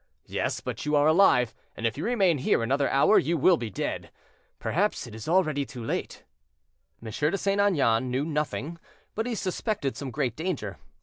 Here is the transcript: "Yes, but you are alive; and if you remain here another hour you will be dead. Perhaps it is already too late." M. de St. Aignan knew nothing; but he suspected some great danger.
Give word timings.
"Yes, 0.25 0.61
but 0.61 0.83
you 0.83 0.95
are 0.95 1.05
alive; 1.05 1.53
and 1.77 1.85
if 1.85 1.95
you 1.95 2.03
remain 2.03 2.39
here 2.39 2.63
another 2.63 2.89
hour 2.89 3.19
you 3.19 3.37
will 3.37 3.55
be 3.55 3.69
dead. 3.69 4.09
Perhaps 4.57 5.05
it 5.05 5.13
is 5.13 5.27
already 5.29 5.63
too 5.63 5.83
late." 5.85 6.23
M. 7.03 7.11
de 7.11 7.37
St. 7.37 7.61
Aignan 7.61 8.09
knew 8.09 8.25
nothing; 8.25 8.79
but 9.13 9.27
he 9.27 9.35
suspected 9.35 9.95
some 9.95 10.09
great 10.09 10.35
danger. 10.35 10.79